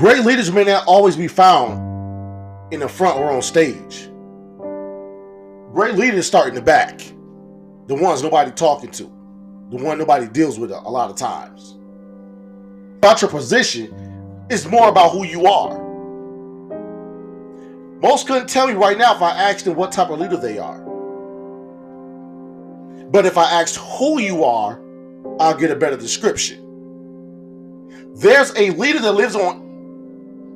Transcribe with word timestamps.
Great 0.00 0.24
leaders 0.24 0.50
may 0.50 0.64
not 0.64 0.82
always 0.86 1.14
be 1.14 1.28
found 1.28 2.72
in 2.72 2.80
the 2.80 2.88
front 2.88 3.18
or 3.18 3.30
on 3.30 3.42
stage. 3.42 4.08
Great 5.74 5.96
leaders 5.96 6.26
start 6.26 6.48
in 6.48 6.54
the 6.54 6.62
back, 6.62 7.00
the 7.86 7.94
ones 7.94 8.22
nobody 8.22 8.50
talking 8.50 8.90
to, 8.90 9.02
the 9.68 9.76
one 9.76 9.98
nobody 9.98 10.26
deals 10.26 10.58
with 10.58 10.70
a, 10.70 10.80
lot 10.80 11.10
of 11.10 11.16
times. 11.16 11.76
About 12.96 13.20
your 13.20 13.30
position 13.30 14.46
is 14.48 14.66
more 14.66 14.88
about 14.88 15.10
who 15.10 15.26
you 15.26 15.44
are. 15.44 15.78
Most 18.00 18.26
couldn't 18.26 18.48
tell 18.48 18.68
me 18.68 18.72
right 18.72 18.96
now 18.96 19.14
if 19.14 19.20
I 19.20 19.32
asked 19.32 19.66
them 19.66 19.74
what 19.74 19.92
type 19.92 20.08
of 20.08 20.18
leader 20.18 20.38
they 20.38 20.56
are. 20.56 20.80
But 23.10 23.26
if 23.26 23.36
I 23.36 23.50
asked 23.60 23.76
who 23.76 24.18
you 24.18 24.44
are, 24.44 24.80
I'll 25.38 25.58
get 25.58 25.70
a 25.70 25.76
better 25.76 25.98
description. 25.98 26.68
There's 28.14 28.50
a 28.56 28.70
leader 28.70 29.00
that 29.00 29.12
lives 29.12 29.36
on 29.36 29.69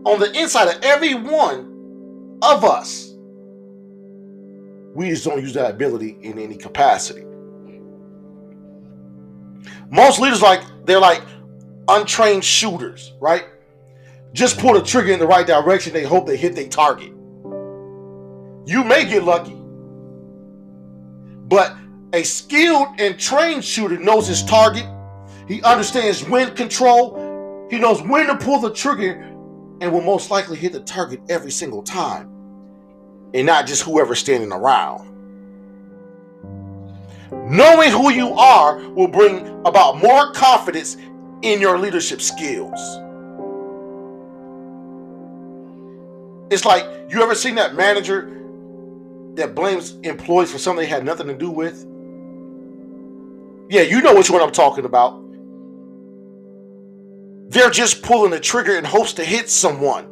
on 0.04 0.20
the 0.20 0.30
inside 0.38 0.68
of 0.68 0.82
every 0.82 1.14
one 1.14 2.38
of 2.42 2.64
us. 2.64 3.12
We 4.94 5.10
just 5.10 5.24
don't 5.24 5.40
use 5.40 5.54
that 5.54 5.70
ability 5.70 6.18
in 6.22 6.38
any 6.38 6.56
capacity. 6.56 7.24
Most 9.90 10.20
leaders 10.20 10.42
like 10.42 10.62
they're 10.84 11.00
like 11.00 11.22
untrained 11.88 12.44
shooters, 12.44 13.12
right? 13.20 13.44
Just 14.32 14.58
pull 14.58 14.74
the 14.74 14.82
trigger 14.82 15.12
in 15.12 15.18
the 15.18 15.26
right 15.26 15.46
direction, 15.46 15.92
they 15.92 16.02
hope 16.02 16.26
they 16.26 16.36
hit 16.36 16.54
their 16.54 16.68
target. 16.68 17.10
You 18.66 18.82
may 18.82 19.04
get 19.04 19.24
lucky, 19.24 19.56
but 21.48 21.76
a 22.12 22.22
skilled 22.22 22.88
and 22.98 23.18
trained 23.18 23.64
shooter 23.64 23.98
knows 23.98 24.26
his 24.26 24.44
target. 24.44 24.86
He 25.46 25.62
understands 25.62 26.24
wind 26.28 26.56
control. 26.56 27.66
He 27.70 27.78
knows 27.78 28.00
when 28.02 28.26
to 28.28 28.36
pull 28.36 28.60
the 28.60 28.72
trigger 28.72 29.33
and 29.84 29.92
will 29.92 30.00
most 30.00 30.30
likely 30.30 30.56
hit 30.56 30.72
the 30.72 30.80
target 30.80 31.20
every 31.28 31.50
single 31.50 31.82
time. 31.82 32.30
And 33.34 33.46
not 33.46 33.66
just 33.66 33.82
whoever's 33.82 34.18
standing 34.18 34.50
around. 34.50 35.10
Knowing 37.30 37.90
who 37.90 38.10
you 38.10 38.30
are 38.30 38.78
will 38.90 39.08
bring 39.08 39.46
about 39.66 39.98
more 39.98 40.32
confidence 40.32 40.96
in 41.42 41.60
your 41.60 41.76
leadership 41.78 42.22
skills. 42.22 42.80
It's 46.50 46.64
like 46.64 46.86
you 47.10 47.22
ever 47.22 47.34
seen 47.34 47.56
that 47.56 47.74
manager 47.74 48.30
that 49.34 49.54
blames 49.54 49.96
employees 50.02 50.50
for 50.50 50.58
something 50.58 50.82
they 50.82 50.88
had 50.88 51.04
nothing 51.04 51.26
to 51.26 51.34
do 51.34 51.50
with? 51.50 51.84
Yeah, 53.68 53.82
you 53.82 54.00
know 54.00 54.14
which 54.14 54.30
one 54.30 54.40
I'm 54.40 54.52
talking 54.52 54.86
about. 54.86 55.23
They're 57.48 57.70
just 57.70 58.02
pulling 58.02 58.30
the 58.30 58.40
trigger 58.40 58.76
in 58.76 58.84
hopes 58.84 59.12
to 59.14 59.24
hit 59.24 59.50
someone 59.50 60.10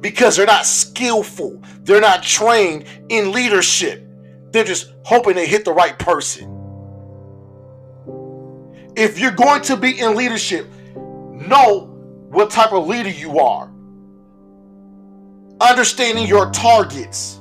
because 0.00 0.36
they're 0.36 0.46
not 0.46 0.66
skillful. 0.66 1.62
They're 1.82 2.00
not 2.00 2.22
trained 2.22 2.84
in 3.08 3.32
leadership. 3.32 4.06
They're 4.52 4.64
just 4.64 4.92
hoping 5.04 5.34
they 5.34 5.46
hit 5.46 5.64
the 5.64 5.72
right 5.72 5.98
person. 5.98 6.56
If 8.96 9.18
you're 9.18 9.30
going 9.32 9.62
to 9.62 9.76
be 9.76 9.98
in 9.98 10.16
leadership, 10.16 10.66
know 10.96 11.86
what 12.30 12.50
type 12.50 12.72
of 12.72 12.86
leader 12.86 13.10
you 13.10 13.38
are. 13.38 13.70
Understanding 15.60 16.26
your 16.26 16.50
targets 16.50 17.40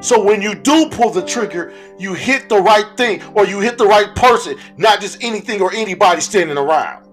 so 0.00 0.22
when 0.22 0.40
you 0.40 0.54
do 0.54 0.88
pull 0.88 1.10
the 1.10 1.22
trigger, 1.22 1.72
you 1.98 2.14
hit 2.14 2.48
the 2.48 2.56
right 2.56 2.86
thing 2.96 3.22
or 3.34 3.44
you 3.44 3.60
hit 3.60 3.76
the 3.76 3.86
right 3.86 4.14
person, 4.14 4.56
not 4.78 5.00
just 5.00 5.22
anything 5.22 5.60
or 5.60 5.72
anybody 5.72 6.22
standing 6.22 6.56
around. 6.56 7.06